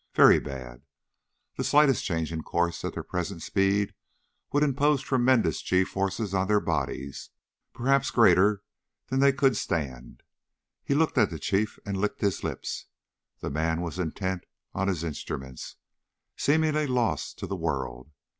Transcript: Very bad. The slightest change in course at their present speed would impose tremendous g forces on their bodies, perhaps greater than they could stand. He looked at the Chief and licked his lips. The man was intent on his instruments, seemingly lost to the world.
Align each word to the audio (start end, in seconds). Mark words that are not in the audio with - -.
Very 0.15 0.39
bad. 0.39 0.81
The 1.57 1.63
slightest 1.63 2.03
change 2.03 2.31
in 2.33 2.41
course 2.41 2.83
at 2.83 2.95
their 2.95 3.03
present 3.03 3.43
speed 3.43 3.93
would 4.51 4.63
impose 4.63 5.03
tremendous 5.03 5.61
g 5.61 5.83
forces 5.83 6.33
on 6.33 6.47
their 6.47 6.59
bodies, 6.59 7.29
perhaps 7.71 8.09
greater 8.09 8.63
than 9.09 9.19
they 9.19 9.31
could 9.31 9.55
stand. 9.55 10.23
He 10.83 10.95
looked 10.95 11.19
at 11.19 11.29
the 11.29 11.37
Chief 11.37 11.77
and 11.85 12.01
licked 12.01 12.21
his 12.21 12.43
lips. 12.43 12.87
The 13.41 13.51
man 13.51 13.81
was 13.81 13.99
intent 13.99 14.47
on 14.73 14.87
his 14.87 15.03
instruments, 15.03 15.75
seemingly 16.35 16.87
lost 16.87 17.37
to 17.37 17.45
the 17.45 17.55
world. 17.55 18.09